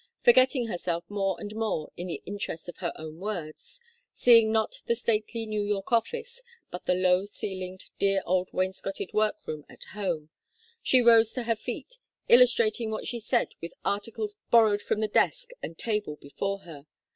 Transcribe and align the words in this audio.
Forgetting 0.23 0.65
herself 0.65 1.03
more 1.11 1.39
and 1.39 1.55
more 1.55 1.91
in 1.95 2.07
the 2.07 2.23
interest 2.25 2.67
of 2.67 2.77
her 2.77 2.91
own 2.95 3.19
words, 3.19 3.79
seeing 4.11 4.51
not 4.51 4.81
the 4.87 4.95
stately 4.95 5.45
New 5.45 5.61
York 5.61 5.91
office, 5.91 6.41
but 6.71 6.87
the 6.87 6.95
low 6.95 7.25
ceiled, 7.25 7.83
dear 7.99 8.23
old 8.25 8.51
wainscoted 8.51 9.13
workroom 9.13 9.63
at 9.69 9.83
home, 9.93 10.31
she 10.81 11.03
rose 11.03 11.33
to 11.33 11.43
her 11.43 11.55
feet, 11.55 11.99
illustrating 12.27 12.89
what 12.89 13.05
she 13.07 13.19
said 13.19 13.49
with 13.61 13.75
articles 13.85 14.35
borrowed 14.49 14.81
from 14.81 15.01
the 15.01 15.07
desk 15.07 15.51
and 15.61 15.77
table 15.77 16.15
before 16.15 16.61
her. 16.61 16.87